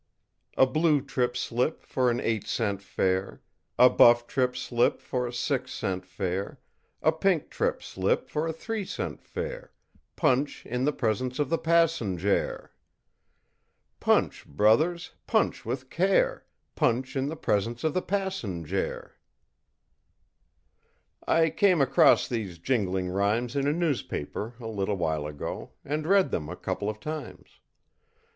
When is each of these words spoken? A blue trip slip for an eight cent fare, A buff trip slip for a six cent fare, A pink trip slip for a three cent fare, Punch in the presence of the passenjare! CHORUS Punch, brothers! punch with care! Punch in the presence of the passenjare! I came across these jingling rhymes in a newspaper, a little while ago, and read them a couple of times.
A 0.57 0.65
blue 0.65 0.99
trip 0.99 1.37
slip 1.37 1.83
for 1.85 2.09
an 2.09 2.19
eight 2.21 2.47
cent 2.47 2.81
fare, 2.81 3.43
A 3.77 3.87
buff 3.87 4.25
trip 4.25 4.57
slip 4.57 4.99
for 4.99 5.27
a 5.27 5.31
six 5.31 5.71
cent 5.71 6.07
fare, 6.07 6.59
A 7.03 7.11
pink 7.11 7.51
trip 7.51 7.83
slip 7.83 8.27
for 8.27 8.47
a 8.47 8.51
three 8.51 8.83
cent 8.83 9.21
fare, 9.23 9.71
Punch 10.15 10.65
in 10.65 10.85
the 10.85 10.91
presence 10.91 11.37
of 11.37 11.49
the 11.49 11.57
passenjare! 11.59 12.71
CHORUS 12.71 13.99
Punch, 13.99 14.47
brothers! 14.47 15.11
punch 15.27 15.65
with 15.67 15.91
care! 15.91 16.45
Punch 16.73 17.15
in 17.15 17.27
the 17.27 17.35
presence 17.35 17.83
of 17.83 17.93
the 17.93 18.01
passenjare! 18.01 19.19
I 21.27 21.51
came 21.51 21.79
across 21.79 22.27
these 22.27 22.57
jingling 22.57 23.09
rhymes 23.09 23.55
in 23.55 23.67
a 23.67 23.71
newspaper, 23.71 24.55
a 24.59 24.65
little 24.65 24.97
while 24.97 25.27
ago, 25.27 25.73
and 25.85 26.07
read 26.07 26.31
them 26.31 26.49
a 26.49 26.55
couple 26.55 26.89
of 26.89 26.99
times. 26.99 27.59